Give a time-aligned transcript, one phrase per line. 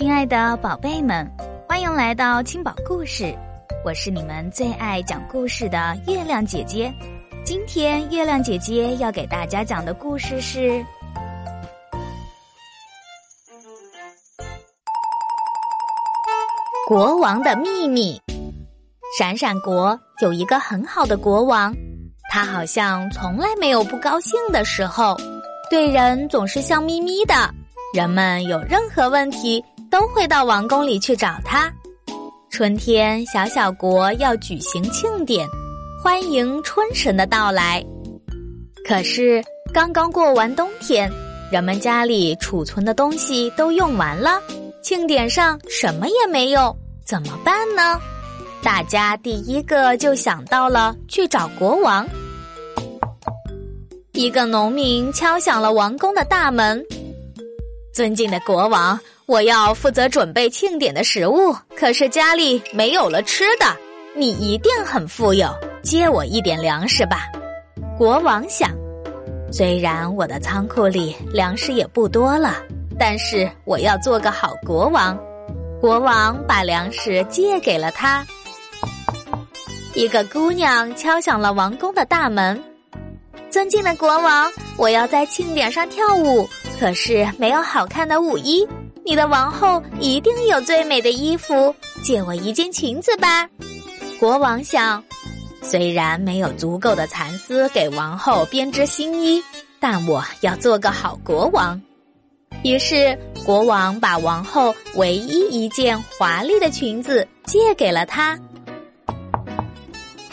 [0.00, 1.30] 亲爱的宝贝们，
[1.68, 3.36] 欢迎来到青宝故事，
[3.84, 6.90] 我是你们最爱讲故事的月亮姐姐。
[7.44, 10.70] 今天月亮姐姐要给大家讲的故事是
[16.88, 18.18] 《国王的秘密》。
[19.18, 21.74] 闪闪国有一个很好的国王，
[22.30, 25.14] 他好像从来没有不高兴的时候，
[25.68, 27.34] 对人总是笑眯眯的。
[27.92, 29.62] 人们有任何问题。
[29.90, 31.70] 都会到王宫里去找他。
[32.48, 35.46] 春天，小小国要举行庆典，
[36.02, 37.84] 欢迎春神的到来。
[38.86, 39.42] 可是
[39.74, 41.10] 刚刚过完冬天，
[41.50, 44.40] 人们家里储存的东西都用完了，
[44.82, 48.00] 庆典上什么也没有，怎么办呢？
[48.62, 52.06] 大家第一个就想到了去找国王。
[54.12, 56.84] 一个农民敲响了王宫的大门，
[57.94, 58.98] 尊敬的国王。
[59.30, 63.66] 我要负责准备庆典的食物，可是家里没有了吃的。
[64.12, 65.48] 你一定很富有，
[65.84, 67.28] 借我一点粮食吧。
[67.96, 68.72] 国王想，
[69.52, 72.56] 虽然我的仓库里粮食也不多了，
[72.98, 75.16] 但是我要做个好国王。
[75.80, 78.26] 国王把粮食借给了他。
[79.94, 82.60] 一个姑娘敲响了王宫的大门，
[83.48, 86.48] 尊敬的国王，我要在庆典上跳舞，
[86.80, 88.66] 可是没有好看的舞衣。
[89.04, 93.48] 你的王后一定有最美的衣服，借我一件裙子吧。
[94.18, 95.02] 国王想，
[95.62, 99.42] 虽然没有足够的蚕丝给王后编织新衣，
[99.80, 101.80] 但我要做个好国王。
[102.62, 108.38] 于是，国王把王后唯一一件华丽的裙子借给了她。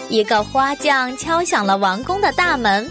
[0.10, 2.90] 一个花匠敲响了王宫的大门。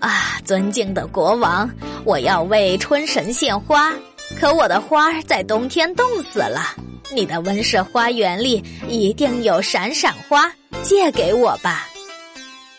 [0.00, 1.68] 啊，尊敬的国王，
[2.04, 3.92] 我要为春神献花。
[4.36, 6.74] 可我的花在冬天冻死了。
[7.14, 11.86] 你的温室花园里一定有闪闪花，借给我吧。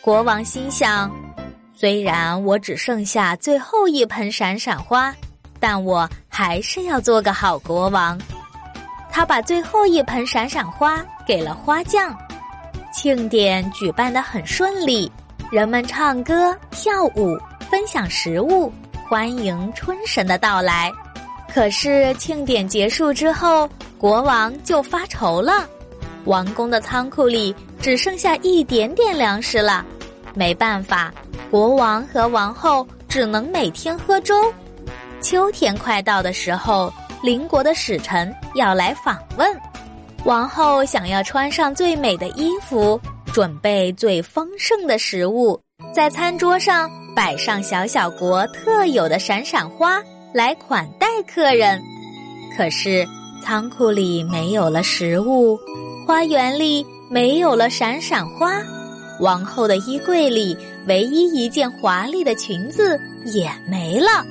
[0.02, 1.12] 国王心想：
[1.76, 5.14] 虽然我只剩下最后一盆闪闪花，
[5.60, 8.20] 但我还是要做个好国王。
[9.12, 12.16] 他把最后一盆闪闪花给了花匠。
[12.94, 15.12] 庆典举办的很顺利，
[15.52, 17.38] 人们唱歌、跳舞、
[17.70, 18.72] 分享食物，
[19.08, 20.92] 欢迎春神的到来。
[21.54, 25.68] 可是庆典结束之后，国王就发愁了。
[26.26, 29.84] 王宫的仓库里只剩下一点点粮食了，
[30.36, 31.12] 没办法，
[31.50, 34.36] 国王和王后只能每天喝粥。
[35.22, 36.94] 秋天快到的时候，
[37.24, 39.60] 邻国的使臣要来访问，
[40.24, 43.00] 王后想要穿上最美的衣服，
[43.34, 45.60] 准备最丰盛的食物，
[45.94, 50.02] 在餐桌上摆上小小国特有的闪闪花。
[50.32, 51.82] 来款待客人，
[52.56, 53.08] 可是
[53.44, 55.58] 仓库里没有了食物，
[56.06, 58.52] 花园里没有了闪闪花，
[59.20, 60.56] 王后的衣柜里
[60.88, 64.24] 唯一一件华丽的裙子也没了。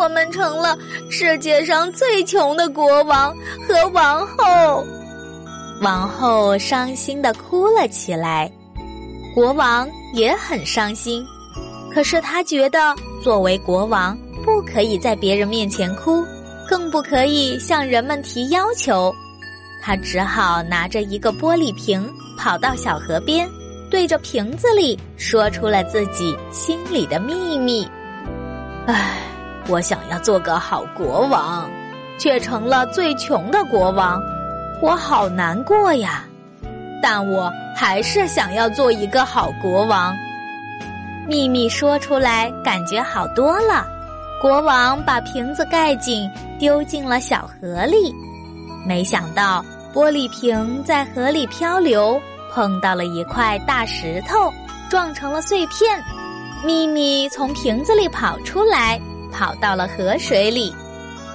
[0.00, 0.78] 我们成了
[1.10, 3.34] 世界上最穷的国王
[3.66, 4.84] 和王后。
[5.82, 8.48] 王后伤心的哭了起来，
[9.34, 11.24] 国王也很伤心，
[11.92, 14.16] 可是他觉得作为国王。
[14.44, 16.24] 不可以在别人面前哭，
[16.68, 19.14] 更不可以向人们提要求。
[19.82, 22.06] 他只好拿着一个玻璃瓶，
[22.36, 23.48] 跑到小河边，
[23.90, 27.88] 对着瓶子里说出了自己心里的秘密。
[28.86, 29.18] 唉，
[29.68, 31.70] 我想要做个好国王，
[32.18, 34.20] 却成了最穷的国王，
[34.82, 36.24] 我好难过呀！
[37.02, 40.14] 但我还是想要做一个好国王。
[41.26, 43.86] 秘密说出来，感觉好多了。
[44.40, 46.26] 国王把瓶子盖紧，
[46.58, 48.10] 丢进了小河里。
[48.86, 49.62] 没想到
[49.92, 52.18] 玻璃瓶在河里漂流，
[52.50, 54.50] 碰到了一块大石头，
[54.88, 56.02] 撞成了碎片。
[56.64, 58.98] 秘密从瓶子里跑出来，
[59.30, 60.74] 跑到了河水里。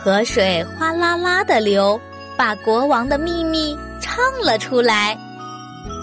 [0.03, 1.99] 河水哗啦啦的流，
[2.35, 5.15] 把国王的秘密唱了出来。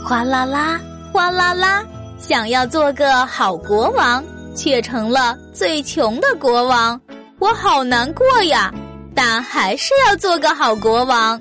[0.06, 0.81] 哗啦啦，
[1.12, 1.85] 哗啦啦，
[2.17, 4.23] 想要做个好国王。
[4.54, 7.00] 却成了最穷的国王，
[7.38, 8.72] 我好难过呀！
[9.14, 11.40] 但还是要做个好国王。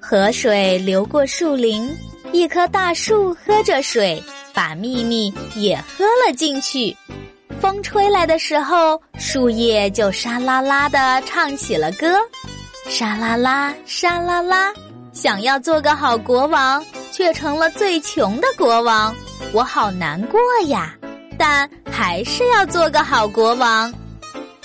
[0.00, 1.90] 河水流过树林，
[2.32, 4.22] 一棵大树喝着水，
[4.52, 6.96] 把秘密也喝了进去。
[7.60, 12.18] 风吹来的时候，树叶就沙啦啦的唱起了歌，
[12.88, 14.72] 沙啦啦，沙啦啦。
[15.12, 19.14] 想要做个好国王，却成了最穷的国王，
[19.52, 20.94] 我好难过呀！
[21.38, 23.92] 但还是要做个好国王。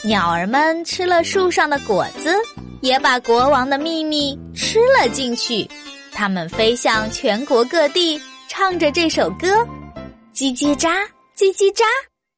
[0.03, 2.35] 鸟儿们吃了树上的果子，
[2.81, 5.69] 也把国王的秘密吃了进去。
[6.11, 9.65] 它们飞向全国各地，唱着这首歌：
[10.33, 10.89] 叽叽喳，
[11.37, 11.83] 叽叽喳。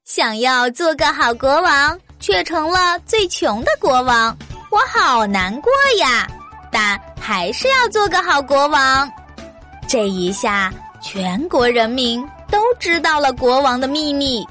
[0.06, 4.36] 想要做个好国王，却成了最穷的国王，
[4.72, 6.28] 我好难过呀！
[6.72, 9.10] 但还是要做个好国王。
[9.88, 14.46] 这一下，全国人民都知道了国王的秘密。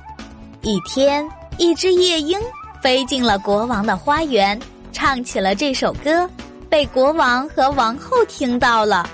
[0.63, 2.41] 一天，一只夜莺
[2.83, 4.59] 飞进了国王的花园，
[4.91, 6.29] 唱起了这首歌，
[6.69, 9.09] 被国王和王后听到了。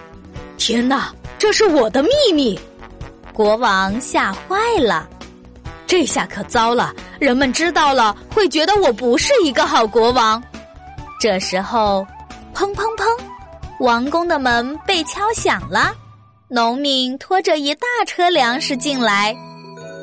[0.56, 2.58] 天哪，这是我的秘密！
[3.32, 5.06] 国王吓坏了，
[5.86, 10.42] 这下可糟了，人们知道了会觉得我不是一个好国王。
[11.20, 12.06] 这时候，
[12.54, 13.06] 砰砰砰，
[13.80, 15.92] 王宫的门被敲响了，
[16.48, 19.34] 农民拖着一大车粮食进来。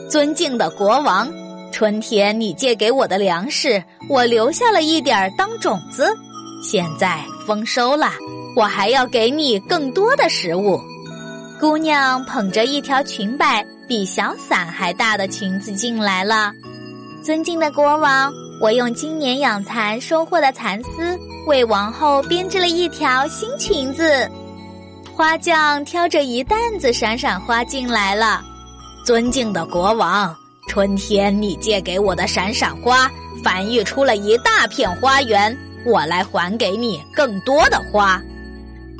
[0.09, 1.31] 尊敬的国王，
[1.71, 6.13] 春天你借给我的粮食，我留下了一点当种子，
[6.61, 8.11] 现在丰收了。
[8.57, 10.77] 我还要给你更多的食物。
[11.61, 16.51] 姑娘捧着一条裙摆比小伞还大的裙子进来了。
[17.23, 21.17] 尊敬的国王，我用今年养蚕收获的蚕丝
[21.47, 24.29] 为王后编织了一条新裙子。
[25.15, 28.41] 花匠挑着一担子闪闪花进来了。
[29.05, 30.35] 尊敬的国王，
[30.67, 33.09] 春天你借给我的闪闪花
[33.43, 35.55] 繁育出了一大片花园，
[35.85, 38.19] 我来还给你更多的花。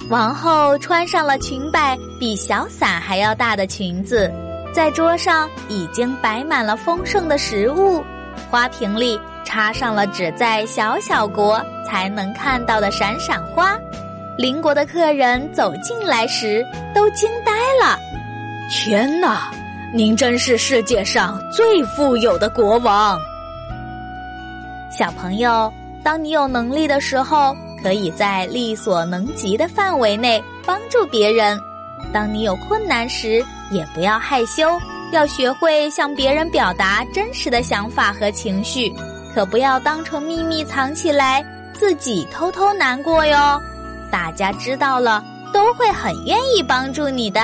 [0.09, 4.31] 王后穿上了裙摆比小伞还要大的裙子，
[4.71, 8.03] 在桌上已经摆满了丰盛的食物，
[8.51, 13.75] 花瓶里插上了只在小小国才能看到的闪闪花。
[14.37, 17.51] 邻国的客人走进来时都惊呆
[17.81, 17.97] 了。
[18.69, 19.51] 天哪，
[19.93, 23.19] 您真是世界上最富有的国王！
[24.89, 25.71] 小朋友，
[26.03, 27.55] 当你有能力的时候。
[27.83, 31.59] 可以在力所能及的范围内帮助别人。
[32.13, 34.79] 当你有困难时，也不要害羞，
[35.11, 38.89] 要学会向别人表达真实的想法和情绪，
[39.35, 41.43] 可不要当成秘密藏起来，
[41.73, 43.61] 自己偷偷难过哟。
[44.13, 47.41] 大家知道了，都会很愿意帮助你的。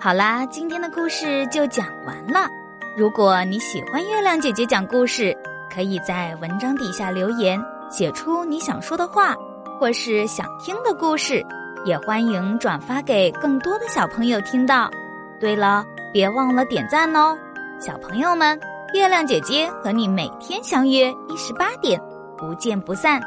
[0.00, 2.48] 好啦，今天的故事就讲完了。
[2.96, 5.36] 如果你喜欢月亮姐姐讲故事，
[5.70, 9.36] 可以在文章底下留言，写出你想说的话，
[9.78, 11.44] 或是想听的故事，
[11.84, 14.90] 也欢迎转发给更多的小朋友听到。
[15.38, 17.36] 对了，别忘了点赞哦，
[17.80, 18.60] 小朋友们，
[18.92, 21.98] 月亮姐姐和你每天相约一十八点，
[22.36, 23.18] 不见不散。